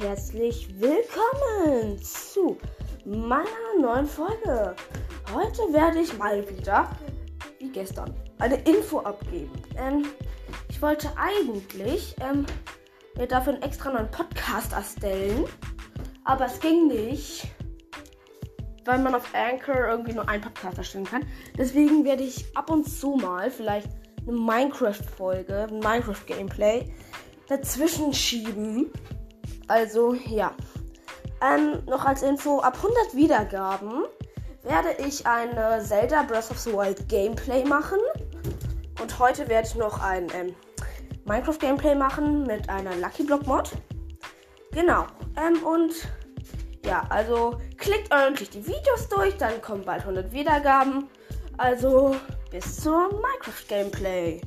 herzlich 0.00 0.68
willkommen 0.80 1.98
zu 2.02 2.58
meiner 3.04 3.46
neuen 3.80 4.06
Folge. 4.06 4.74
Heute 5.32 5.62
werde 5.72 6.00
ich 6.00 6.18
mal 6.18 6.44
wieder, 6.50 6.90
wie 7.60 7.70
gestern, 7.70 8.12
eine 8.38 8.56
Info 8.62 8.98
abgeben. 8.98 9.52
Ähm, 9.78 10.06
ich 10.68 10.82
wollte 10.82 11.08
eigentlich 11.16 12.16
ähm, 12.20 12.44
mir 13.16 13.28
dafür 13.28 13.54
einen 13.54 13.62
extra 13.62 13.92
neuen 13.92 14.10
Podcast 14.10 14.72
erstellen, 14.72 15.44
aber 16.24 16.46
es 16.46 16.58
ging 16.58 16.88
nicht, 16.88 17.46
weil 18.84 18.98
man 18.98 19.14
auf 19.14 19.32
Anchor 19.32 19.88
irgendwie 19.88 20.14
nur 20.14 20.28
einen 20.28 20.42
Podcast 20.42 20.78
erstellen 20.78 21.04
kann. 21.04 21.24
Deswegen 21.56 22.04
werde 22.04 22.24
ich 22.24 22.44
ab 22.56 22.70
und 22.70 22.84
zu 22.84 23.10
mal 23.16 23.50
vielleicht 23.50 23.88
eine 24.26 24.36
Minecraft-Folge, 24.36 25.68
ein 25.70 25.78
Minecraft-Gameplay 25.78 26.92
dazwischen 27.48 28.12
schieben. 28.12 28.90
Also 29.68 30.14
ja. 30.14 30.52
Ähm, 31.42 31.82
noch 31.86 32.04
als 32.04 32.22
Info, 32.22 32.60
ab 32.60 32.76
100 32.76 33.14
Wiedergaben 33.14 34.04
werde 34.62 34.88
ich 35.06 35.26
eine 35.26 35.82
Zelda 35.82 36.22
Breath 36.22 36.50
of 36.50 36.58
the 36.58 36.72
Wild 36.72 37.08
Gameplay 37.08 37.64
machen. 37.64 37.98
Und 39.00 39.18
heute 39.18 39.46
werde 39.48 39.68
ich 39.68 39.74
noch 39.74 40.02
ein 40.02 40.28
ähm, 40.34 40.54
Minecraft 41.24 41.58
Gameplay 41.58 41.94
machen 41.94 42.44
mit 42.44 42.68
einer 42.68 42.96
Lucky 42.96 43.24
Block 43.24 43.46
Mod. 43.46 43.70
Genau. 44.72 45.06
Ähm, 45.36 45.62
und 45.62 45.92
ja, 46.84 47.04
also 47.10 47.60
klickt 47.76 48.12
ordentlich 48.12 48.50
die 48.50 48.66
Videos 48.66 49.08
durch, 49.08 49.36
dann 49.36 49.60
kommen 49.60 49.84
bald 49.84 50.02
100 50.02 50.32
Wiedergaben. 50.32 51.08
Also 51.58 52.16
bis 52.50 52.80
zum 52.80 53.08
Minecraft 53.10 53.68
Gameplay. 53.68 54.40